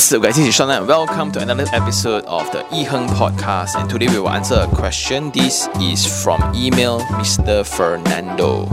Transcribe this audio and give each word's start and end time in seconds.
What's 0.00 0.12
up 0.14 0.22
guys, 0.22 0.36
this 0.36 0.48
is 0.48 0.54
Sean 0.54 0.70
and 0.70 0.88
welcome 0.88 1.30
to 1.32 1.40
another 1.40 1.66
episode 1.74 2.24
of 2.24 2.50
the 2.52 2.62
Iherng 2.72 3.06
podcast 3.08 3.78
and 3.78 3.88
today 3.90 4.08
we 4.08 4.18
will 4.18 4.30
answer 4.30 4.54
a 4.54 4.66
question. 4.66 5.30
This 5.30 5.68
is 5.78 6.24
from 6.24 6.40
email 6.54 7.00
Mr. 7.00 7.66
Fernando. 7.66 8.64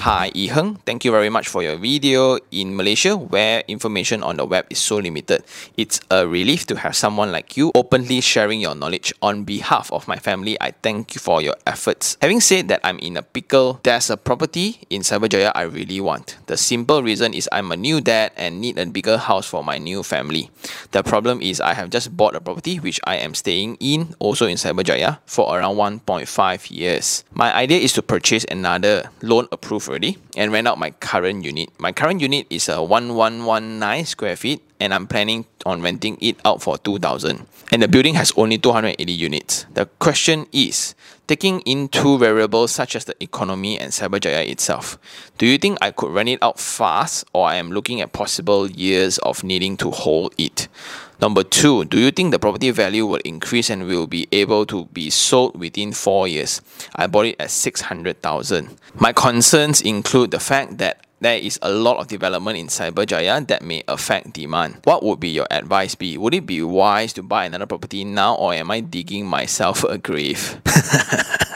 Hi 0.00 0.32
Iherng, 0.32 0.80
thank 0.88 1.04
you 1.04 1.12
very 1.12 1.28
much 1.28 1.52
for 1.52 1.60
your 1.62 1.76
video. 1.76 2.40
In 2.50 2.72
Malaysia, 2.74 3.20
where 3.20 3.62
information 3.68 4.22
on 4.24 4.40
the 4.40 4.46
web 4.46 4.64
is 4.70 4.78
so 4.78 4.96
limited, 4.96 5.44
it's 5.76 6.00
a 6.10 6.26
relief 6.26 6.64
to 6.72 6.76
have 6.80 6.96
someone 6.96 7.30
like 7.30 7.58
you 7.58 7.70
openly 7.74 8.22
sharing 8.22 8.64
your 8.64 8.74
knowledge 8.74 9.12
on 9.20 9.44
behalf 9.44 9.92
of 9.92 10.08
my 10.08 10.16
family. 10.16 10.56
I 10.56 10.72
thank 10.72 11.12
you 11.14 11.20
for 11.20 11.42
your 11.42 11.52
efforts. 11.66 12.16
Having 12.22 12.40
said 12.40 12.68
that 12.68 12.80
I'm 12.82 12.98
in 13.00 13.18
a 13.18 13.22
pickle, 13.22 13.78
there's 13.82 14.08
a 14.08 14.16
property 14.16 14.80
in 14.88 15.02
Cyberjaya 15.02 15.52
I 15.54 15.68
really 15.68 16.00
want. 16.00 16.38
The 16.46 16.56
simple 16.56 17.02
reason 17.02 17.34
is 17.34 17.46
I'm 17.52 17.70
a 17.70 17.76
new 17.76 18.00
dad 18.00 18.32
and 18.38 18.58
need 18.58 18.78
a 18.78 18.86
bigger 18.86 19.18
house 19.18 19.44
for 19.44 19.62
my 19.62 19.76
new 19.76 20.02
family. 20.02 20.48
The 20.92 21.02
problem 21.02 21.42
is 21.42 21.60
I 21.60 21.74
have 21.74 21.90
just 21.90 22.16
bought 22.16 22.34
a 22.34 22.40
property 22.40 22.80
which 22.80 23.00
I 23.04 23.16
am 23.16 23.34
staying 23.34 23.76
in, 23.80 24.14
also 24.18 24.46
in 24.46 24.56
Cyberjaya, 24.56 25.18
for 25.26 25.54
around 25.54 25.76
1.5 25.76 26.24
years. 26.70 27.22
My 27.34 27.52
idea 27.54 27.76
is 27.80 27.92
to 27.92 28.02
purchase 28.02 28.46
another 28.48 29.10
loan 29.20 29.46
approved 29.52 29.89
already 29.90 30.16
and 30.36 30.52
rent 30.52 30.68
out 30.68 30.78
my 30.78 30.90
current 30.90 31.44
unit. 31.44 31.68
My 31.78 31.90
current 31.90 32.20
unit 32.20 32.46
is 32.48 32.68
a 32.68 32.80
1119 32.82 34.06
square 34.06 34.36
feet 34.36 34.62
and 34.78 34.94
I'm 34.94 35.06
planning 35.06 35.44
on 35.66 35.82
renting 35.82 36.16
it 36.20 36.38
out 36.44 36.62
for 36.62 36.78
2000 36.78 37.46
and 37.72 37.82
the 37.82 37.88
building 37.88 38.14
has 38.14 38.32
only 38.36 38.58
280 38.58 39.12
units. 39.12 39.66
The 39.74 39.86
question 39.98 40.46
is, 40.52 40.94
taking 41.26 41.60
in 41.60 41.88
two 41.88 42.18
variables 42.18 42.72
such 42.72 42.96
as 42.96 43.04
the 43.04 43.14
economy 43.22 43.78
and 43.78 43.92
Cyberjaya 43.92 44.48
itself, 44.48 44.98
do 45.38 45.46
you 45.46 45.58
think 45.58 45.78
I 45.80 45.90
could 45.90 46.12
rent 46.12 46.28
it 46.28 46.42
out 46.42 46.58
fast 46.58 47.24
or 47.32 47.46
I 47.48 47.56
am 47.56 47.70
looking 47.70 48.00
at 48.00 48.12
possible 48.12 48.70
years 48.70 49.18
of 49.18 49.44
needing 49.44 49.76
to 49.78 49.90
hold 49.90 50.34
it? 50.38 50.68
Number 51.20 51.42
two, 51.42 51.84
do 51.84 51.98
you 51.98 52.10
think 52.10 52.30
the 52.30 52.38
property 52.38 52.70
value 52.70 53.04
will 53.04 53.20
increase 53.26 53.68
and 53.68 53.86
will 53.86 54.06
be 54.06 54.26
able 54.32 54.64
to 54.64 54.86
be 54.86 55.10
sold 55.10 55.58
within 55.58 55.92
four 55.92 56.26
years? 56.26 56.62
I 56.96 57.08
bought 57.08 57.26
it 57.26 57.36
at 57.38 57.50
600,000. 57.50 58.78
My 58.94 59.12
concerns 59.12 59.82
include 59.82 60.30
the 60.30 60.40
fact 60.40 60.78
that 60.78 61.04
there 61.20 61.36
is 61.36 61.58
a 61.60 61.70
lot 61.70 61.98
of 61.98 62.06
development 62.06 62.56
in 62.56 62.68
Cyberjaya 62.68 63.46
that 63.48 63.62
may 63.62 63.82
affect 63.86 64.32
demand. 64.32 64.80
What 64.84 65.02
would 65.02 65.20
be 65.20 65.28
your 65.28 65.46
advice 65.50 65.94
be? 65.94 66.16
Would 66.16 66.32
it 66.32 66.46
be 66.46 66.62
wise 66.62 67.12
to 67.12 67.22
buy 67.22 67.44
another 67.44 67.66
property 67.66 68.02
now 68.02 68.36
or 68.36 68.54
am 68.54 68.70
I 68.70 68.80
digging 68.80 69.26
myself 69.26 69.84
a 69.84 69.98
grave? 69.98 70.58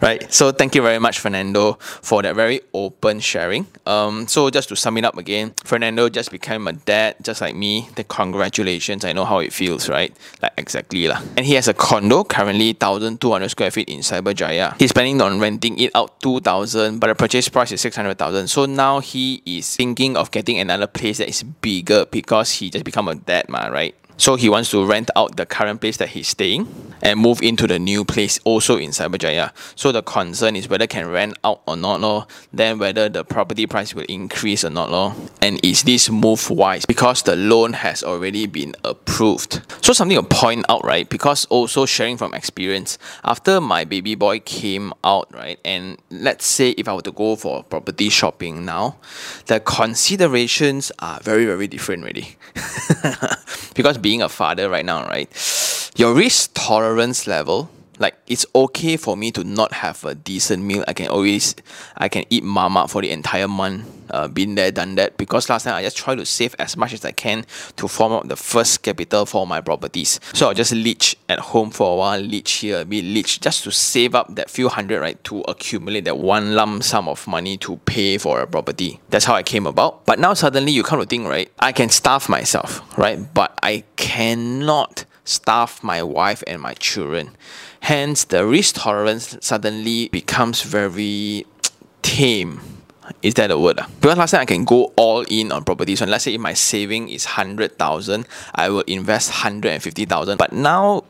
right 0.00 0.32
so 0.32 0.52
thank 0.52 0.74
you 0.74 0.82
very 0.82 0.98
much 0.98 1.18
fernando 1.18 1.74
for 1.80 2.22
that 2.22 2.34
very 2.34 2.60
open 2.74 3.20
sharing. 3.20 3.66
Um 3.86 4.26
so 4.26 4.50
just 4.50 4.68
to 4.70 4.76
sum 4.76 4.98
it 4.98 5.04
up 5.04 5.16
again 5.16 5.54
fernando 5.64 6.08
just 6.08 6.30
became 6.30 6.66
a 6.68 6.72
dad 6.72 7.16
just 7.22 7.40
like 7.40 7.54
me. 7.54 7.88
The 7.96 8.04
congratulations 8.04 9.04
i 9.04 9.12
know 9.12 9.24
how 9.24 9.38
it 9.38 9.52
feels 9.52 9.88
right? 9.88 10.14
Like 10.42 10.52
exactly 10.56 11.08
lah. 11.08 11.20
And 11.36 11.46
he 11.46 11.54
has 11.54 11.68
a 11.68 11.74
condo 11.74 12.24
currently 12.24 12.72
1200 12.72 13.48
square 13.48 13.70
feet 13.70 13.88
in 13.88 14.00
cyberjaya 14.00 14.76
he's 14.78 14.92
planning 14.92 15.20
on 15.20 15.40
renting 15.40 15.78
it 15.78 15.90
out 15.94 16.20
2000 16.20 16.98
but 16.98 17.08
the 17.08 17.14
purchase 17.14 17.48
price 17.48 17.72
is 17.72 17.80
600000 17.80 18.48
so 18.48 18.66
now 18.66 19.00
he 19.00 19.42
is 19.44 19.76
thinking 19.76 20.16
of 20.16 20.30
getting 20.30 20.58
another 20.58 20.86
place 20.86 21.18
that 21.18 21.28
is 21.28 21.42
bigger 21.42 22.06
because 22.06 22.52
he 22.52 22.70
just 22.70 22.84
become 22.84 23.08
a 23.08 23.14
dad 23.14 23.48
ma, 23.48 23.66
right 23.68 23.94
so 24.20 24.36
he 24.36 24.50
wants 24.50 24.70
to 24.70 24.84
rent 24.84 25.10
out 25.16 25.36
the 25.36 25.46
current 25.46 25.80
place 25.80 25.96
that 25.96 26.10
he's 26.10 26.28
staying 26.28 26.68
and 27.00 27.18
move 27.18 27.40
into 27.40 27.66
the 27.66 27.78
new 27.78 28.04
place 28.04 28.38
also 28.44 28.76
in 28.76 28.90
Cyberjaya. 28.90 29.50
So 29.76 29.92
the 29.92 30.02
concern 30.02 30.56
is 30.56 30.68
whether 30.68 30.86
can 30.86 31.08
rent 31.08 31.38
out 31.42 31.62
or 31.66 31.74
not 31.74 32.02
lor. 32.02 32.26
Then 32.52 32.78
whether 32.78 33.08
the 33.08 33.24
property 33.24 33.66
price 33.66 33.94
will 33.94 34.04
increase 34.10 34.62
or 34.62 34.68
not 34.68 34.90
lor. 34.90 35.14
And 35.40 35.58
is 35.64 35.84
this 35.84 36.10
move 36.10 36.50
wise 36.50 36.84
because 36.84 37.22
the 37.22 37.34
loan 37.34 37.72
has 37.72 38.02
already 38.04 38.46
been 38.46 38.74
approved. 38.84 39.62
So 39.82 39.94
something 39.94 40.18
to 40.18 40.22
point 40.22 40.66
out, 40.68 40.84
right? 40.84 41.08
Because 41.08 41.46
also 41.46 41.86
sharing 41.86 42.18
from 42.18 42.34
experience, 42.34 42.98
after 43.24 43.58
my 43.58 43.84
baby 43.84 44.16
boy 44.16 44.40
came 44.40 44.92
out, 45.02 45.32
right? 45.32 45.58
And 45.64 45.96
let's 46.10 46.44
say 46.44 46.70
if 46.70 46.88
I 46.88 46.94
were 46.94 47.00
to 47.02 47.12
go 47.12 47.36
for 47.36 47.62
property 47.64 48.10
shopping 48.10 48.66
now, 48.66 48.98
the 49.46 49.60
considerations 49.60 50.92
are 50.98 51.20
very, 51.20 51.46
very 51.46 51.68
different 51.68 52.04
really. 52.04 52.36
because 53.74 53.96
being 54.10 54.22
a 54.22 54.28
father 54.28 54.68
right 54.68 54.84
now, 54.84 55.06
right? 55.06 55.30
Your 55.94 56.12
risk 56.14 56.50
tolerance 56.54 57.28
level, 57.28 57.70
like 58.00 58.16
it's 58.26 58.46
okay 58.54 58.96
for 58.96 59.16
me 59.16 59.30
to 59.30 59.44
not 59.44 59.72
have 59.72 60.02
a 60.04 60.14
decent 60.14 60.62
meal. 60.64 60.82
I 60.88 60.94
can 60.94 61.08
always, 61.08 61.54
I 61.96 62.08
can 62.08 62.24
eat 62.30 62.42
mama 62.42 62.88
for 62.88 63.02
the 63.02 63.10
entire 63.10 63.46
month. 63.46 63.86
Uh, 64.10 64.26
been 64.26 64.56
there, 64.56 64.72
done 64.72 64.96
that. 64.96 65.16
Because 65.16 65.48
last 65.48 65.64
time 65.64 65.74
I 65.74 65.82
just 65.82 65.96
try 65.96 66.16
to 66.16 66.26
save 66.26 66.56
as 66.58 66.76
much 66.76 66.92
as 66.94 67.04
I 67.04 67.12
can 67.12 67.44
to 67.76 67.86
form 67.86 68.12
up 68.12 68.26
the 68.26 68.36
first 68.36 68.82
capital 68.82 69.26
for 69.26 69.46
my 69.46 69.60
properties. 69.60 70.18
So 70.32 70.48
I'll 70.48 70.54
just 70.54 70.72
leech 70.72 71.16
at 71.28 71.38
home 71.38 71.70
for 71.70 71.92
a 71.92 71.96
while, 71.96 72.20
leech 72.20 72.50
here, 72.52 72.84
be 72.84 73.02
leech 73.02 73.40
just 73.40 73.62
to 73.64 73.70
save 73.70 74.14
up 74.14 74.34
that 74.34 74.50
few 74.50 74.68
hundred, 74.68 75.00
right, 75.00 75.22
to 75.24 75.42
accumulate 75.42 76.06
that 76.06 76.18
one 76.18 76.54
lump 76.54 76.82
sum 76.82 77.06
of 77.06 77.24
money 77.28 77.56
to 77.58 77.76
pay 77.84 78.18
for 78.18 78.40
a 78.40 78.46
property. 78.46 78.98
That's 79.10 79.26
how 79.26 79.34
I 79.34 79.42
came 79.42 79.66
about. 79.66 80.06
But 80.06 80.18
now 80.18 80.34
suddenly 80.34 80.72
you 80.72 80.82
come 80.82 80.98
to 80.98 81.06
think, 81.06 81.28
right, 81.28 81.52
I 81.60 81.72
can 81.72 81.90
starve 81.90 82.28
myself, 82.28 82.80
right, 82.98 83.18
but 83.34 83.56
I 83.62 83.84
cannot 83.96 85.04
starve 85.24 85.82
my 85.84 86.02
wife 86.02 86.42
and 86.46 86.60
my 86.60 86.74
children. 86.74 87.36
Hence, 87.80 88.24
the 88.24 88.46
risk 88.46 88.76
tolerance 88.76 89.36
suddenly 89.40 90.08
becomes 90.08 90.62
very 90.62 91.46
tame. 92.02 92.60
Is 93.22 93.34
that 93.34 93.50
a 93.50 93.58
word? 93.58 93.80
Because 94.00 94.16
last 94.16 94.30
time 94.30 94.42
I 94.42 94.44
can 94.44 94.64
go 94.64 94.92
all 94.96 95.24
in 95.28 95.50
on 95.50 95.64
properties. 95.64 95.98
So 95.98 96.06
let's 96.06 96.24
say 96.24 96.34
if 96.34 96.40
my 96.40 96.54
saving 96.54 97.08
is 97.08 97.24
hundred 97.24 97.76
thousand, 97.78 98.26
I 98.54 98.68
will 98.68 98.84
invest 98.86 99.30
hundred 99.30 99.72
and 99.72 99.82
fifty 99.82 100.04
thousand. 100.04 100.38
But 100.38 100.52
now 100.52 101.04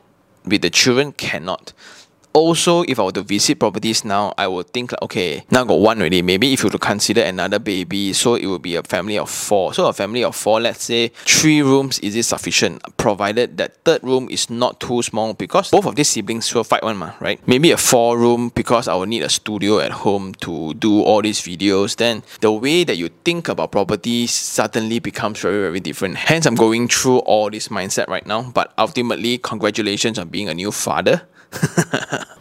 with 0.45 0.63
the 0.63 0.71
children 0.71 1.11
cannot 1.11 1.73
also 2.33 2.83
if 2.83 2.99
I 2.99 3.03
were 3.03 3.11
to 3.11 3.21
visit 3.21 3.59
properties 3.59 4.05
now, 4.05 4.33
I 4.37 4.47
would 4.47 4.67
think 4.67 4.91
like 4.91 5.01
okay, 5.03 5.43
now 5.51 5.63
got 5.63 5.79
one 5.79 5.99
already. 5.99 6.21
Maybe 6.21 6.53
if 6.53 6.61
you 6.61 6.67
were 6.67 6.71
to 6.71 6.77
consider 6.79 7.21
another 7.21 7.59
baby, 7.59 8.13
so 8.13 8.35
it 8.35 8.45
would 8.45 8.61
be 8.61 8.75
a 8.75 8.83
family 8.83 9.17
of 9.17 9.29
four. 9.29 9.73
So 9.73 9.87
a 9.87 9.93
family 9.93 10.23
of 10.23 10.35
four, 10.35 10.59
let's 10.61 10.83
say 10.83 11.09
three 11.09 11.61
rooms 11.61 11.99
is 11.99 12.15
it 12.15 12.23
sufficient? 12.23 12.81
Provided 12.97 13.57
that 13.57 13.75
third 13.83 14.03
room 14.03 14.29
is 14.29 14.49
not 14.49 14.79
too 14.79 15.01
small 15.01 15.33
because 15.33 15.71
both 15.71 15.85
of 15.85 15.95
these 15.95 16.09
siblings 16.09 16.53
will 16.53 16.63
fight 16.63 16.83
one 16.83 16.97
ma, 16.97 17.13
right? 17.19 17.39
Maybe 17.47 17.71
a 17.71 17.77
four 17.77 18.17
room 18.17 18.51
because 18.53 18.87
I 18.87 18.95
will 18.95 19.05
need 19.05 19.23
a 19.23 19.29
studio 19.29 19.79
at 19.79 19.91
home 19.91 20.33
to 20.35 20.73
do 20.75 21.01
all 21.01 21.21
these 21.21 21.41
videos. 21.41 21.95
Then 21.95 22.23
the 22.39 22.51
way 22.51 22.83
that 22.83 22.97
you 22.97 23.09
think 23.23 23.49
about 23.49 23.71
properties 23.71 24.31
suddenly 24.31 24.99
becomes 24.99 25.39
very, 25.39 25.61
very 25.61 25.79
different. 25.79 26.17
Hence 26.17 26.45
I'm 26.45 26.55
going 26.55 26.87
through 26.87 27.19
all 27.19 27.49
this 27.49 27.67
mindset 27.67 28.07
right 28.07 28.25
now. 28.25 28.51
But 28.51 28.73
ultimately, 28.77 29.37
congratulations 29.37 30.17
on 30.19 30.29
being 30.29 30.49
a 30.49 30.53
new 30.53 30.71
father. 30.71 31.23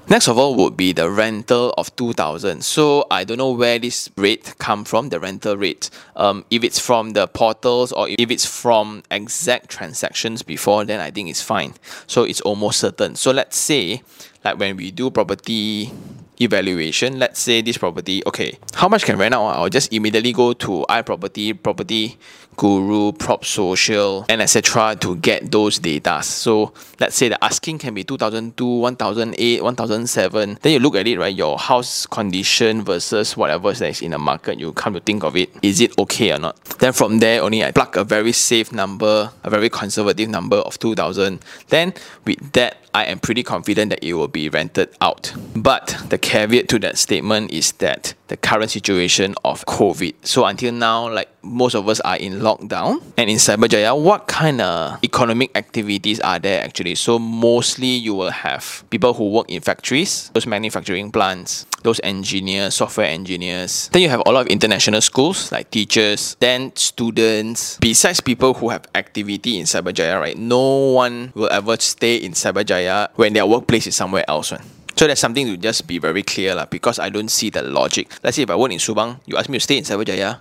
Next 0.09 0.27
of 0.29 0.39
all 0.39 0.57
would 0.57 0.77
be 0.77 0.93
the 0.93 1.09
rental 1.09 1.73
of 1.79 1.95
2000. 1.95 2.65
So 2.65 3.07
I 3.11 3.25
don't 3.25 3.39
know 3.39 3.53
where 3.53 3.79
this 3.79 4.11
rate 4.17 4.55
come 4.59 4.85
from, 4.85 5.09
the 5.09 5.21
rental 5.21 5.57
rate. 5.57 5.89
Um, 6.17 6.45
if 6.51 6.65
it's 6.65 6.79
from 6.79 7.11
the 7.11 7.29
portals 7.29 7.93
or 7.93 8.09
if 8.09 8.31
it's 8.31 8.45
from 8.45 9.03
exact 9.11 9.71
transactions 9.71 10.43
before, 10.43 10.85
then 10.85 11.01
I 11.01 11.11
think 11.11 11.29
it's 11.29 11.43
fine. 11.43 11.75
So 12.09 12.25
it's 12.25 12.41
almost 12.41 12.81
certain. 12.81 13.15
So 13.15 13.31
let's 13.31 13.57
say, 13.57 14.03
like 14.45 14.59
when 14.59 14.77
we 14.77 14.91
do 14.91 15.11
property 15.11 15.93
evaluation, 16.41 17.19
let's 17.19 17.41
say 17.41 17.61
this 17.61 17.77
property, 17.77 18.23
okay, 18.27 18.59
how 18.75 18.89
much 18.89 19.05
can 19.05 19.19
rent 19.19 19.35
out? 19.35 19.49
I'll 19.49 19.69
just 19.69 19.93
immediately 19.93 20.33
go 20.33 20.53
to 20.55 20.87
iProperty, 20.89 21.61
Property 21.63 22.19
Guru, 22.57 23.13
Prop 23.13 23.45
Social, 23.45 24.27
and 24.29 24.43
etc. 24.43 24.97
to 25.01 25.17
get 25.17 25.51
those 25.51 25.79
data. 25.79 26.23
So 26.23 26.73
let's 26.99 27.17
say 27.17 27.29
the 27.29 27.43
asking 27.43 27.79
can 27.79 27.95
be 27.95 28.05
2002, 28.05 28.67
1008, 28.67 29.63
1007. 29.63 30.59
Then 30.61 30.73
you 30.73 30.79
look 30.79 30.95
at 30.95 31.07
it, 31.07 31.19
right? 31.19 31.35
Your 31.35 31.59
house 31.59 32.07
condition 32.07 32.83
versus 32.83 33.37
whatever 33.37 33.73
that 33.73 33.89
is 33.89 34.03
in 34.03 34.11
the 34.11 34.19
market. 34.19 34.59
You 34.59 34.73
come 34.73 34.95
to 34.95 35.01
think 35.01 35.25
of 35.25 35.37
it, 35.37 35.51
is 35.63 35.81
it 35.81 35.99
okay 35.99 36.33
or 36.33 36.39
not? 36.39 36.63
Then 36.81 36.93
from 36.93 37.19
there, 37.21 37.43
only 37.43 37.65
I 37.65 37.71
plug 37.71 37.97
a 37.97 38.05
very 38.05 38.33
safe 38.33 38.73
number, 38.73 39.31
a 39.43 39.51
very 39.51 39.71
conservative 39.71 40.29
number 40.29 40.57
of 40.57 40.79
2000. 40.79 41.41
Then 41.69 41.95
with 42.25 42.53
that, 42.53 42.79
I 42.93 43.05
am 43.05 43.21
pretty 43.21 43.45
confident 43.45 43.91
that 43.91 44.03
it 44.03 44.15
will 44.15 44.29
be 44.33 44.49
rented 44.49 44.91
out. 45.01 45.33
But 45.55 45.97
the 46.09 46.19
caveat 46.19 46.69
to 46.71 46.79
that 46.81 46.99
statement 46.99 47.53
is 47.53 47.73
that 47.73 48.15
the 48.29 48.37
current 48.37 48.71
situation 48.71 49.35
of 49.45 49.65
COVID. 49.67 50.15
So 50.23 50.45
until 50.45 50.73
now, 50.73 51.13
like 51.13 51.29
most 51.43 51.75
of 51.75 51.89
us 51.89 52.01
are 52.01 52.17
in 52.17 52.41
lockdown. 52.41 53.03
And 53.17 53.31
in 53.31 53.37
Cyberjaya, 53.37 54.01
what 54.01 54.27
kind 54.27 54.61
of 54.61 55.03
economic 55.03 55.57
activities 55.57 56.21
are 56.21 56.39
there 56.39 56.63
actually? 56.63 56.95
So 56.95 57.19
mostly 57.19 57.89
you 57.89 58.15
will 58.15 58.31
have 58.31 58.85
people 58.91 59.15
who 59.15 59.31
work 59.31 59.51
in 59.51 59.61
factories, 59.61 60.31
those 60.35 60.47
manufacturing 60.47 61.11
plants, 61.11 61.67
those 61.83 62.01
engineers, 62.05 62.75
software 62.75 63.07
engineers. 63.07 63.89
Then 63.93 64.03
you 64.03 64.09
have 64.09 64.23
a 64.27 64.31
lot 64.31 64.43
of 64.43 64.47
international 64.49 65.01
schools 65.01 65.51
like 65.51 65.71
teachers, 65.71 66.37
then 66.41 66.73
students. 66.77 67.79
Besides 67.81 68.21
people 68.21 68.55
who 68.55 68.69
have 68.69 68.87
activity 68.95 69.59
in 69.59 69.65
Cyberjaya, 69.65 70.21
right? 70.21 70.37
No 70.37 70.93
one 70.93 71.33
will 71.35 71.51
ever 71.51 71.77
stay 71.79 72.17
in 72.17 72.33
Cyberjaya 72.33 73.09
when 73.17 73.33
their 73.33 73.47
workplace 73.47 73.87
is 73.87 73.97
somewhere 73.97 74.25
else. 74.29 74.53
Right? 74.53 74.61
So 74.97 75.07
that's 75.07 75.21
something 75.21 75.47
to 75.47 75.57
just 75.57 75.87
be 75.87 75.97
very 75.97 76.23
clear 76.23 76.55
lah, 76.55 76.67
because 76.67 76.99
I 76.99 77.09
don't 77.09 77.31
see 77.31 77.49
the 77.49 77.63
logic. 77.63 78.13
Let's 78.23 78.37
say 78.37 78.43
if 78.43 78.51
I 78.51 78.57
work 78.57 78.71
in 78.71 78.79
Subang, 78.79 79.21
you 79.25 79.39
ask 79.39 79.49
me 79.49 79.57
to 79.57 79.63
stay 79.63 79.79
in 79.79 79.85
Cyberjaya, 79.85 80.41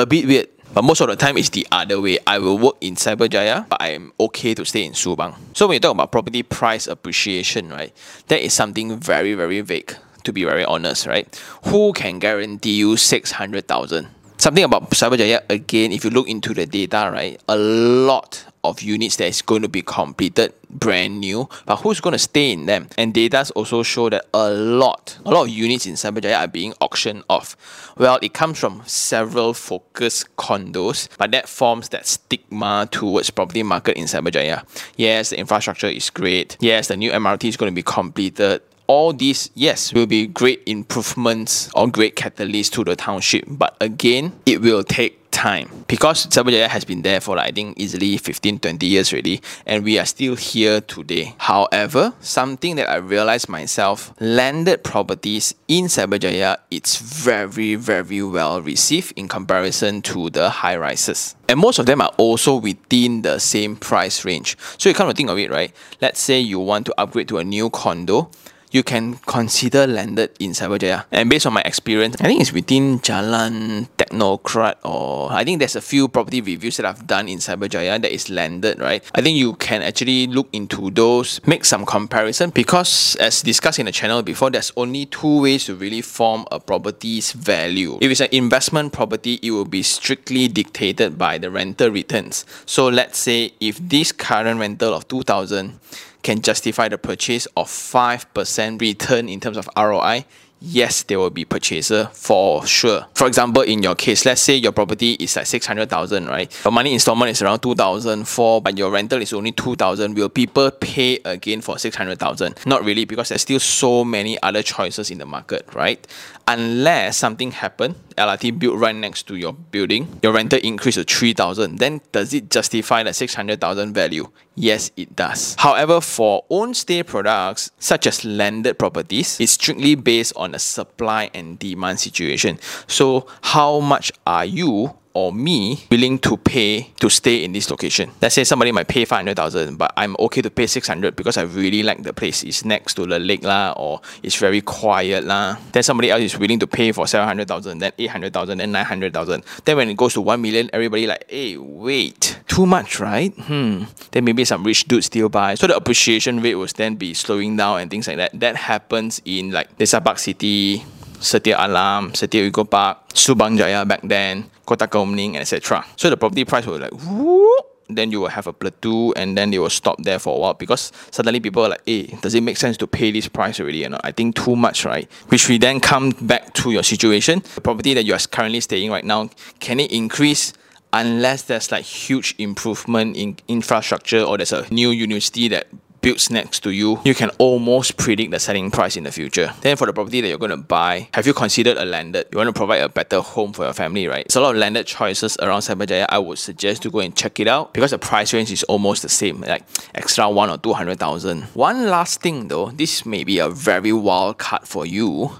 a 0.00 0.06
bit 0.06 0.26
weird. 0.26 0.48
But 0.72 0.84
most 0.84 1.00
of 1.00 1.08
the 1.08 1.16
time, 1.16 1.36
it's 1.36 1.48
the 1.48 1.66
other 1.72 2.00
way. 2.00 2.18
I 2.26 2.38
will 2.38 2.56
work 2.56 2.76
in 2.80 2.94
Cyberjaya, 2.94 3.68
but 3.68 3.82
I 3.82 3.88
am 3.88 4.12
okay 4.20 4.54
to 4.54 4.64
stay 4.64 4.84
in 4.84 4.92
Subang. 4.92 5.34
So 5.52 5.66
when 5.66 5.74
you 5.74 5.80
talk 5.80 5.92
about 5.92 6.12
property 6.12 6.44
price 6.44 6.86
appreciation, 6.86 7.70
right, 7.70 7.92
that 8.28 8.40
is 8.40 8.54
something 8.54 8.96
very, 8.96 9.34
very 9.34 9.60
vague, 9.62 9.96
to 10.22 10.32
be 10.32 10.44
very 10.44 10.64
honest, 10.64 11.06
right? 11.06 11.26
Who 11.64 11.92
can 11.92 12.20
guarantee 12.20 12.76
you 12.76 12.96
600,000? 12.96 14.08
Something 14.38 14.64
about 14.64 14.90
Cyberjaya, 14.90 15.42
again, 15.50 15.90
if 15.90 16.04
you 16.04 16.10
look 16.10 16.28
into 16.28 16.54
the 16.54 16.66
data, 16.66 17.10
right, 17.12 17.40
a 17.48 17.56
lot 17.56 18.44
of 18.64 18.82
units 18.82 19.16
that 19.16 19.26
is 19.26 19.42
going 19.42 19.62
to 19.62 19.68
be 19.68 19.82
completed 19.82 20.52
brand 20.68 21.20
new, 21.20 21.48
but 21.66 21.76
who's 21.76 22.00
going 22.00 22.12
to 22.12 22.18
stay 22.18 22.52
in 22.52 22.66
them? 22.66 22.88
And 22.96 23.12
data 23.12 23.50
also 23.54 23.82
show 23.82 24.08
that 24.10 24.26
a 24.32 24.50
lot, 24.50 25.18
a 25.24 25.30
lot 25.30 25.42
of 25.42 25.48
units 25.48 25.86
in 25.86 25.94
Cyberjaya 25.94 26.40
are 26.40 26.48
being 26.48 26.74
auctioned 26.80 27.24
off. 27.28 27.56
Well, 27.96 28.18
it 28.22 28.34
comes 28.34 28.58
from 28.58 28.82
several 28.86 29.54
focus 29.54 30.24
condos, 30.38 31.08
but 31.18 31.30
that 31.32 31.48
forms 31.48 31.88
that 31.90 32.06
stigma 32.06 32.88
towards 32.90 33.30
property 33.30 33.62
market 33.62 33.96
in 33.96 34.04
Cyberjaya. 34.04 34.64
Yes, 34.96 35.30
the 35.30 35.38
infrastructure 35.38 35.88
is 35.88 36.10
great. 36.10 36.56
Yes, 36.60 36.88
the 36.88 36.96
new 36.96 37.10
MRT 37.10 37.48
is 37.48 37.56
going 37.56 37.72
to 37.72 37.74
be 37.74 37.82
completed 37.82 38.62
all 38.90 39.12
these, 39.12 39.50
yes, 39.54 39.94
will 39.94 40.06
be 40.06 40.26
great 40.26 40.64
improvements 40.66 41.70
or 41.76 41.86
great 41.86 42.16
catalysts 42.16 42.72
to 42.72 42.82
the 42.82 42.96
township. 42.96 43.44
But 43.46 43.76
again, 43.80 44.32
it 44.44 44.60
will 44.60 44.82
take 44.82 45.30
time. 45.30 45.84
Because 45.86 46.26
Cyberjaya 46.26 46.66
has 46.66 46.84
been 46.84 47.02
there 47.02 47.20
for 47.20 47.38
I 47.38 47.52
think 47.52 47.78
easily 47.78 48.16
15 48.16 48.58
20 48.58 48.84
years 48.84 49.12
already 49.12 49.40
and 49.64 49.84
we 49.84 49.96
are 49.96 50.04
still 50.04 50.34
here 50.34 50.80
today. 50.80 51.34
However 51.38 52.12
something 52.18 52.74
that 52.76 52.90
I 52.90 52.96
realized 52.96 53.48
myself 53.48 54.12
landed 54.20 54.82
properties 54.82 55.54
in 55.68 55.84
Cyberjaya 55.84 56.56
it's 56.72 56.98
very 56.98 57.76
very 57.76 58.22
well 58.24 58.60
received 58.60 59.12
in 59.16 59.28
comparison 59.28 60.02
to 60.02 60.30
the 60.30 60.50
high 60.50 60.76
rises. 60.76 61.36
And 61.48 61.60
most 61.60 61.78
of 61.78 61.86
them 61.86 62.00
are 62.00 62.12
also 62.16 62.56
within 62.56 63.22
the 63.22 63.38
same 63.38 63.76
price 63.76 64.24
range. 64.24 64.58
So 64.78 64.88
you 64.88 64.96
kind 64.96 65.10
of 65.10 65.16
think 65.16 65.30
of 65.30 65.38
it 65.38 65.50
right? 65.50 65.72
Let's 66.00 66.20
say 66.20 66.40
you 66.40 66.58
want 66.58 66.86
to 66.86 66.94
upgrade 67.00 67.28
to 67.28 67.38
a 67.38 67.44
new 67.44 67.70
condo 67.70 68.30
you 68.70 68.82
can 68.82 69.14
consider 69.26 69.86
landed 69.86 70.30
in 70.38 70.52
Cyberjaya. 70.52 71.04
And 71.10 71.28
based 71.28 71.46
on 71.46 71.52
my 71.52 71.62
experience, 71.62 72.16
I 72.20 72.24
think 72.24 72.40
it's 72.40 72.52
within 72.52 73.00
Jalan 73.00 73.88
Teknokrat 73.98 74.76
or 74.84 75.32
I 75.32 75.44
think 75.44 75.58
there's 75.58 75.76
a 75.76 75.80
few 75.80 76.08
property 76.08 76.40
reviews 76.40 76.76
that 76.76 76.86
I've 76.86 77.06
done 77.06 77.28
in 77.28 77.38
Cyberjaya 77.38 78.00
that 78.00 78.12
is 78.12 78.30
landed, 78.30 78.78
right? 78.78 79.02
I 79.14 79.22
think 79.22 79.36
you 79.36 79.54
can 79.54 79.82
actually 79.82 80.26
look 80.26 80.48
into 80.52 80.90
those, 80.90 81.40
make 81.46 81.64
some 81.64 81.84
comparison 81.84 82.50
because 82.50 83.16
as 83.16 83.42
discussed 83.42 83.78
in 83.78 83.86
the 83.86 83.92
channel 83.92 84.22
before, 84.22 84.50
there's 84.50 84.72
only 84.76 85.06
two 85.06 85.42
ways 85.42 85.64
to 85.66 85.74
really 85.74 86.02
form 86.02 86.46
a 86.50 86.60
property's 86.60 87.32
value. 87.32 87.98
If 88.00 88.10
it's 88.10 88.20
an 88.20 88.28
investment 88.32 88.92
property, 88.92 89.40
it 89.42 89.50
will 89.50 89.64
be 89.64 89.82
strictly 89.82 90.48
dictated 90.48 91.18
by 91.18 91.38
the 91.38 91.50
rental 91.50 91.90
returns. 91.90 92.46
So 92.66 92.88
let's 92.88 93.18
say 93.18 93.52
if 93.60 93.78
this 93.78 94.12
current 94.12 94.60
rental 94.60 94.94
of 94.94 95.08
2000 95.08 95.78
can 96.22 96.40
justify 96.40 96.88
the 96.88 96.98
purchase 96.98 97.46
of 97.56 97.68
5% 97.68 98.80
return 98.80 99.28
in 99.28 99.40
terms 99.40 99.56
of 99.56 99.68
ROI, 99.76 100.24
yes, 100.60 101.02
there 101.04 101.18
will 101.18 101.30
be 101.30 101.44
purchaser 101.44 102.06
for 102.12 102.66
sure. 102.66 103.06
For 103.14 103.26
example, 103.26 103.62
in 103.62 103.82
your 103.82 103.94
case, 103.94 104.24
let's 104.24 104.42
say 104.42 104.54
your 104.56 104.72
property 104.72 105.12
is 105.14 105.36
like 105.36 105.46
600,000, 105.46 106.26
right? 106.26 106.64
Your 106.64 106.72
money 106.72 106.92
installment 106.92 107.30
is 107.30 107.42
around 107.42 107.60
2,004, 107.60 108.62
but 108.62 108.78
your 108.78 108.90
rental 108.90 109.20
is 109.20 109.32
only 109.32 109.52
2,000. 109.52 110.14
Will 110.14 110.28
people 110.28 110.70
pay 110.70 111.18
again 111.24 111.60
for 111.60 111.78
600,000? 111.78 112.66
Not 112.66 112.84
really, 112.84 113.04
because 113.04 113.30
there's 113.30 113.42
still 113.42 113.60
so 113.60 114.04
many 114.04 114.40
other 114.42 114.62
choices 114.62 115.10
in 115.10 115.18
the 115.18 115.26
market, 115.26 115.66
right? 115.74 116.06
Unless 116.48 117.16
something 117.16 117.52
happened, 117.52 117.94
LRT 118.16 118.58
built 118.58 118.76
right 118.76 118.94
next 118.94 119.28
to 119.28 119.36
your 119.36 119.52
building, 119.52 120.18
your 120.22 120.32
rental 120.32 120.58
increase 120.62 120.96
to 120.96 121.04
3,000, 121.04 121.78
then 121.78 122.00
does 122.10 122.34
it 122.34 122.50
justify 122.50 123.04
the 123.04 123.12
600,000 123.12 123.94
value? 123.94 124.28
Yes, 124.56 124.90
it 124.96 125.14
does. 125.14 125.54
However, 125.58 126.00
for 126.00 126.44
own 126.50 126.74
stay 126.74 127.02
products, 127.04 127.70
such 127.78 128.06
as 128.06 128.24
landed 128.24 128.78
properties, 128.78 129.40
it's 129.40 129.52
strictly 129.52 129.94
based 129.94 130.32
on 130.36 130.49
a 130.54 130.58
supply 130.58 131.30
and 131.34 131.58
demand 131.58 132.00
situation. 132.00 132.58
So, 132.86 133.26
how 133.42 133.80
much 133.80 134.12
are 134.26 134.44
you 134.44 134.96
or 135.12 135.32
me 135.32 135.84
willing 135.90 136.18
to 136.18 136.36
pay 136.36 136.92
to 137.00 137.10
stay 137.10 137.42
in 137.44 137.52
this 137.52 137.70
location. 137.70 138.10
Let's 138.22 138.34
say 138.34 138.44
somebody 138.44 138.72
might 138.72 138.88
pay 138.88 139.04
500,000, 139.04 139.76
but 139.76 139.92
I'm 139.96 140.16
okay 140.18 140.42
to 140.42 140.50
pay 140.50 140.66
600 140.66 141.16
because 141.16 141.36
I 141.36 141.42
really 141.42 141.82
like 141.82 142.02
the 142.02 142.12
place. 142.12 142.42
It's 142.44 142.64
next 142.64 142.94
to 142.94 143.06
the 143.06 143.18
lake 143.18 143.42
lah, 143.42 143.74
or 143.76 144.00
it's 144.22 144.36
very 144.36 144.60
quiet 144.60 145.24
lah. 145.24 145.56
Then 145.72 145.82
somebody 145.82 146.10
else 146.10 146.22
is 146.22 146.38
willing 146.38 146.58
to 146.60 146.66
pay 146.66 146.92
for 146.92 147.06
700,000, 147.06 147.78
then 147.78 147.92
800,000, 147.98 148.58
then 148.58 148.72
900,000. 148.72 149.42
Then 149.64 149.76
when 149.76 149.88
it 149.90 149.96
goes 149.96 150.14
to 150.14 150.20
1 150.20 150.40
million, 150.40 150.70
everybody 150.72 151.06
like, 151.06 151.24
hey, 151.28 151.56
wait, 151.56 152.38
too 152.46 152.66
much, 152.66 153.00
right? 153.00 153.34
Hmm. 153.34 153.84
Then 154.12 154.24
maybe 154.24 154.44
some 154.44 154.62
rich 154.64 154.86
dude 154.86 155.04
still 155.04 155.28
buy. 155.28 155.54
So 155.54 155.66
the 155.66 155.76
appreciation 155.76 156.40
rate 156.40 156.54
will 156.54 156.68
then 156.76 156.94
be 156.94 157.14
slowing 157.14 157.56
down 157.56 157.80
and 157.80 157.90
things 157.90 158.06
like 158.06 158.16
that. 158.18 158.38
That 158.38 158.56
happens 158.56 159.20
in 159.24 159.50
like 159.50 159.76
Desa 159.78 160.02
Park 160.02 160.18
City, 160.18 160.84
Setia 161.20 161.56
Alam, 161.58 162.12
Setia 162.12 162.46
Eco 162.48 162.64
Park, 162.64 163.12
Subang 163.12 163.58
Jaya 163.58 163.84
back 163.84 164.00
then, 164.02 164.48
Kota 164.70 164.86
Kemuning, 164.86 165.34
etc. 165.34 165.84
So 165.96 166.08
the 166.10 166.16
property 166.16 166.44
price 166.44 166.64
will 166.64 166.78
like 166.78 166.92
whoop, 166.92 167.66
then 167.88 168.12
you 168.12 168.20
will 168.20 168.28
have 168.28 168.46
a 168.46 168.52
plateau 168.52 169.12
and 169.14 169.36
then 169.36 169.50
they 169.50 169.58
will 169.58 169.68
stop 169.68 170.00
there 170.04 170.20
for 170.20 170.36
a 170.36 170.38
while 170.38 170.54
because 170.54 170.92
suddenly 171.10 171.40
people 171.40 171.64
are 171.64 171.70
like, 171.70 171.82
hey, 171.84 172.06
does 172.22 172.36
it 172.36 172.42
make 172.44 172.56
sense 172.56 172.76
to 172.76 172.86
pay 172.86 173.10
this 173.10 173.26
price 173.26 173.58
already? 173.58 173.78
You 173.78 173.88
know, 173.88 174.00
I 174.04 174.12
think 174.12 174.36
too 174.36 174.54
much, 174.54 174.84
right? 174.84 175.10
Which 175.26 175.48
we 175.48 175.58
then 175.58 175.80
come 175.80 176.10
back 176.20 176.54
to 176.54 176.70
your 176.70 176.84
situation. 176.84 177.42
The 177.56 177.60
property 177.60 177.94
that 177.94 178.04
you 178.04 178.14
are 178.14 178.20
currently 178.30 178.60
staying 178.60 178.92
right 178.92 179.04
now, 179.04 179.30
can 179.58 179.80
it 179.80 179.90
increase 179.90 180.52
unless 180.92 181.42
there's 181.42 181.72
like 181.72 181.84
huge 181.84 182.36
improvement 182.38 183.16
in 183.16 183.38
infrastructure 183.48 184.22
or 184.22 184.36
there's 184.36 184.52
a 184.52 184.72
new 184.72 184.90
university 184.90 185.48
that 185.48 185.66
builds 186.00 186.30
next 186.30 186.60
to 186.60 186.70
you, 186.70 187.00
you 187.04 187.14
can 187.14 187.30
almost 187.38 187.96
predict 187.96 188.30
the 188.30 188.38
selling 188.38 188.70
price 188.70 188.96
in 188.96 189.04
the 189.04 189.12
future. 189.12 189.52
Then 189.60 189.76
for 189.76 189.86
the 189.86 189.92
property 189.92 190.20
that 190.20 190.28
you're 190.28 190.38
going 190.38 190.50
to 190.50 190.56
buy, 190.56 191.08
have 191.14 191.26
you 191.26 191.34
considered 191.34 191.76
a 191.76 191.84
landed? 191.84 192.26
You 192.32 192.38
want 192.38 192.48
to 192.48 192.52
provide 192.52 192.82
a 192.82 192.88
better 192.88 193.20
home 193.20 193.52
for 193.52 193.64
your 193.64 193.72
family, 193.72 194.06
right? 194.06 194.26
There's 194.26 194.36
a 194.36 194.40
lot 194.40 194.54
of 194.54 194.60
landed 194.60 194.86
choices 194.86 195.36
around 195.40 195.60
Cyberjaya. 195.60 196.06
I 196.08 196.18
would 196.18 196.38
suggest 196.38 196.82
to 196.82 196.90
go 196.90 197.00
and 197.00 197.14
check 197.14 197.40
it 197.40 197.48
out 197.48 197.72
because 197.74 197.90
the 197.90 197.98
price 197.98 198.32
range 198.32 198.50
is 198.50 198.62
almost 198.64 199.02
the 199.02 199.08
same, 199.08 199.40
like 199.42 199.64
extra 199.94 200.28
one 200.28 200.50
or 200.50 200.58
two 200.58 200.72
hundred 200.72 200.98
thousand. 200.98 201.42
One 201.54 201.86
last 201.86 202.20
thing 202.20 202.48
though, 202.48 202.70
this 202.70 203.04
may 203.04 203.24
be 203.24 203.38
a 203.38 203.48
very 203.48 203.92
wild 203.92 204.38
card 204.38 204.66
for 204.66 204.86
you. 204.86 205.30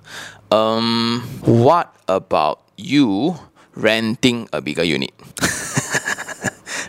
Um, 0.51 1.23
what 1.43 1.95
about 2.09 2.61
you 2.77 3.39
renting 3.75 4.49
a 4.53 4.61
bigger 4.61 4.83
unit? 4.83 5.13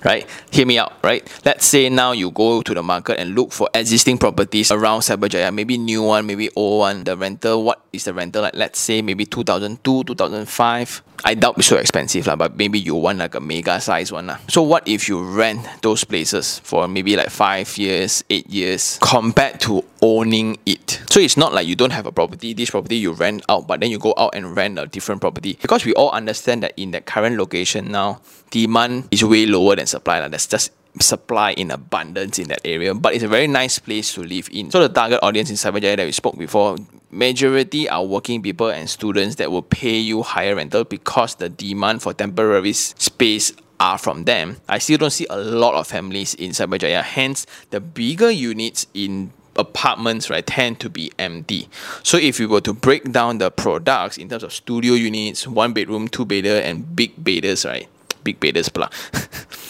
right? 0.03 0.27
Hear 0.51 0.65
me 0.65 0.77
out, 0.77 0.93
right? 1.03 1.27
Let's 1.45 1.65
say 1.65 1.89
now 1.89 2.11
you 2.11 2.31
go 2.31 2.61
to 2.61 2.73
the 2.73 2.83
market 2.83 3.19
and 3.19 3.35
look 3.35 3.51
for 3.51 3.69
existing 3.73 4.17
properties 4.17 4.71
around 4.71 5.01
Cyberjaya, 5.01 5.53
maybe 5.53 5.77
new 5.77 6.03
one, 6.03 6.25
maybe 6.25 6.49
old 6.55 6.79
one. 6.79 7.03
The 7.03 7.17
rental, 7.17 7.63
what 7.63 7.80
is 7.93 8.05
the 8.05 8.13
rental 8.13 8.41
like? 8.41 8.55
Let's 8.55 8.79
say 8.79 9.01
maybe 9.01 9.25
2002, 9.25 10.03
2005. 10.03 11.03
I 11.23 11.35
doubt 11.35 11.57
it's 11.57 11.67
so 11.67 11.77
expensive, 11.77 12.25
lah, 12.25 12.35
but 12.35 12.57
maybe 12.57 12.79
you 12.79 12.95
want 12.95 13.19
like 13.19 13.35
a 13.35 13.39
mega 13.39 13.79
size 13.79 14.11
one. 14.11 14.27
Lah. 14.27 14.37
So 14.47 14.61
what 14.61 14.87
if 14.87 15.07
you 15.07 15.21
rent 15.21 15.67
those 15.81 16.03
places 16.03 16.59
for 16.59 16.87
maybe 16.87 17.15
like 17.15 17.29
five 17.29 17.77
years, 17.77 18.23
eight 18.29 18.49
years, 18.49 18.97
compared 19.01 19.59
to 19.61 19.83
owning 20.01 20.57
it? 20.65 21.01
So 21.09 21.19
it's 21.19 21.37
not 21.37 21.53
like 21.53 21.67
you 21.67 21.75
don't 21.75 21.91
have 21.91 22.05
a 22.05 22.11
property, 22.11 22.53
this 22.53 22.71
property 22.71 22.97
you 22.97 23.11
rent 23.11 23.43
out, 23.49 23.67
but 23.67 23.79
then 23.79 23.91
you 23.91 23.99
go 23.99 24.13
out 24.17 24.33
and 24.33 24.55
rent 24.55 24.79
a 24.79 24.87
different 24.87 25.21
property. 25.21 25.57
Because 25.61 25.85
we 25.85 25.93
all 25.93 26.11
understand 26.11 26.63
that 26.63 26.73
in 26.77 26.91
that 26.91 27.05
current 27.05 27.37
location 27.37 27.91
now, 27.91 28.21
demand 28.49 29.09
is 29.11 29.23
way 29.23 29.45
lower 29.45 29.75
than 29.75 29.85
supply. 29.85 30.19
Like. 30.19 30.31
There's 30.31 30.47
just 30.47 30.71
supply 30.99 31.51
in 31.53 31.71
abundance 31.71 32.37
in 32.37 32.49
that 32.49 32.59
area 32.65 32.93
but 32.93 33.13
it's 33.13 33.23
a 33.23 33.27
very 33.27 33.47
nice 33.47 33.79
place 33.79 34.13
to 34.13 34.21
live 34.21 34.49
in 34.51 34.69
so 34.69 34.81
the 34.85 34.89
target 34.89 35.17
audience 35.23 35.49
in 35.49 35.55
Cyberjaya 35.55 35.95
that 35.95 36.03
we 36.03 36.11
spoke 36.11 36.37
before 36.37 36.75
majority 37.11 37.89
are 37.89 38.03
working 38.03 38.41
people 38.41 38.69
and 38.69 38.89
students 38.89 39.35
that 39.35 39.51
will 39.51 39.61
pay 39.61 39.97
you 39.97 40.23
higher 40.23 40.55
rental 40.55 40.83
because 40.83 41.35
the 41.35 41.49
demand 41.49 42.01
for 42.01 42.13
temporary 42.13 42.73
space 42.73 43.53
are 43.79 43.97
from 43.97 44.23
them. 44.25 44.57
I 44.69 44.77
still 44.77 44.97
don't 44.97 45.09
see 45.11 45.25
a 45.29 45.37
lot 45.37 45.73
of 45.75 45.87
families 45.87 46.33
in 46.35 46.51
Cyberjaya 46.51 47.01
hence 47.01 47.45
the 47.71 47.81
bigger 47.81 48.31
units 48.31 48.85
in 48.93 49.33
apartments 49.57 50.29
right 50.29 50.45
tend 50.45 50.79
to 50.79 50.89
be 50.89 51.11
empty. 51.19 51.67
So 52.03 52.17
if 52.17 52.39
we 52.39 52.45
were 52.45 52.61
to 52.61 52.73
break 52.73 53.11
down 53.11 53.39
the 53.39 53.51
products 53.51 54.17
in 54.17 54.29
terms 54.29 54.43
of 54.43 54.53
studio 54.53 54.93
units 54.93 55.47
one 55.47 55.73
bedroom 55.73 56.07
two 56.07 56.25
bedder 56.25 56.59
and 56.59 56.95
big 56.95 57.11
bedders 57.21 57.65
right 57.65 57.87
big 58.23 58.39
bedders 58.39 58.69
pula 58.69 58.89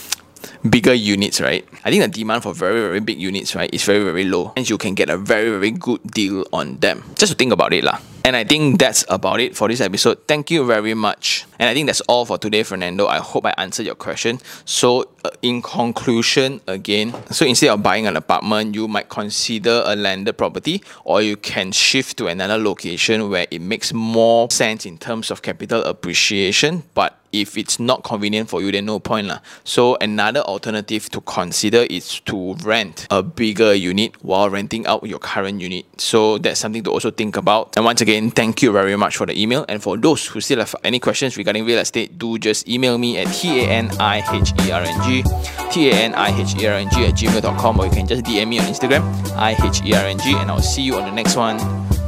bigger 0.68 0.94
units, 0.94 1.42
right? 1.42 1.66
I 1.84 1.90
think 1.90 2.04
the 2.04 2.10
demand 2.10 2.44
for 2.44 2.54
very, 2.54 2.82
very 2.82 3.00
big 3.00 3.20
units, 3.20 3.56
right, 3.56 3.70
is 3.74 3.84
very, 3.84 4.04
very 4.04 4.26
low. 4.26 4.54
And 4.56 4.70
you 4.70 4.78
can 4.78 4.94
get 4.94 5.10
a 5.10 5.18
very, 5.18 5.50
very 5.50 5.72
good 5.72 6.02
deal 6.04 6.46
on 6.54 6.78
them. 6.78 7.04
Just 7.16 7.34
to 7.34 7.38
think 7.38 7.52
about 7.54 7.74
it, 7.74 7.84
lah. 7.84 8.00
And 8.24 8.36
I 8.36 8.44
think 8.44 8.80
that's 8.80 9.04
about 9.10 9.40
it 9.40 9.58
for 9.58 9.68
this 9.68 9.82
episode. 9.82 10.28
Thank 10.28 10.52
you 10.52 10.66
very 10.66 10.94
much. 10.94 11.46
And 11.58 11.68
I 11.68 11.74
think 11.74 11.88
that's 11.88 12.02
all 12.02 12.26
for 12.26 12.38
today, 12.38 12.62
Fernando. 12.64 13.08
I 13.08 13.18
hope 13.18 13.46
I 13.46 13.54
answered 13.58 13.86
your 13.86 13.96
question. 13.96 14.40
So, 14.64 15.10
uh, 15.26 15.32
in 15.42 15.62
conclusion, 15.62 16.62
again, 16.68 17.16
so 17.32 17.46
instead 17.46 17.70
of 17.70 17.82
buying 17.82 18.06
an 18.06 18.16
apartment, 18.16 18.76
you 18.76 18.88
might 18.88 19.10
consider 19.10 19.84
a 19.86 19.96
landed 19.96 20.34
property, 20.38 20.84
or 21.04 21.22
you 21.22 21.36
can 21.36 21.72
shift 21.72 22.18
to 22.18 22.28
another 22.28 22.58
location 22.58 23.30
where 23.30 23.48
it 23.50 23.62
makes 23.62 23.92
more 23.92 24.50
sense 24.52 24.86
in 24.86 24.98
terms 24.98 25.32
of 25.32 25.42
capital 25.42 25.84
appreciation, 25.84 26.84
but 26.94 27.18
if 27.32 27.58
it's 27.58 27.80
not 27.80 28.04
convenient 28.04 28.50
for 28.50 28.62
you 28.62 28.72
then 28.72 28.86
no 28.86 29.00
point 29.00 29.28
lah. 29.28 29.40
so 29.64 29.98
another 30.02 30.42
alternative 30.42 31.10
to 31.10 31.22
consider 31.22 31.86
is 31.90 32.20
to 32.22 32.54
rent 32.64 33.08
a 33.10 33.24
bigger 33.24 33.74
unit 33.74 34.22
while 34.24 34.50
renting 34.50 34.86
out 34.86 35.06
your 35.08 35.20
current 35.20 35.62
unit 35.62 35.86
so 35.98 36.38
that's 36.38 36.60
something 36.60 36.84
to 36.84 36.92
also 36.92 37.10
think 37.12 37.38
about 37.38 37.76
and 37.78 37.86
once 37.86 38.02
again 38.12 38.30
thank 38.30 38.62
you 38.62 38.72
very 38.72 38.96
much 38.98 39.16
for 39.18 39.26
the 39.26 39.40
email. 39.40 39.66
And 39.70 39.82
for 39.82 39.98
those 39.98 40.26
who 40.26 40.42
still 40.42 40.60
have 40.60 40.76
any 40.84 41.00
questions 41.00 41.38
regarding 41.38 41.66
real 41.66 41.80
estate 41.80 42.18
do 42.18 42.38
just 42.38 42.68
email 42.68 42.98
me 42.98 43.18
at 43.18 43.28
t-a-n-i-h-e-r-n-g 43.34 45.24
t-a-n-i-h-e-r-n-g 45.72 47.06
at 47.06 47.14
gmail.com 47.16 47.80
or 47.80 47.86
you 47.86 47.92
can 47.92 48.08
just 48.08 48.24
DM 48.26 48.50
me 48.50 48.60
on 48.60 48.66
Instagram 48.66 49.04
i-h-e-r-n-g 49.38 50.36
and 50.36 50.52
I'll 50.52 50.62
see 50.62 50.82
you 50.82 50.96
on 50.96 51.06
the 51.06 51.16
next 51.16 51.36
one. 51.38 51.58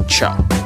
Ciao 0.07 0.62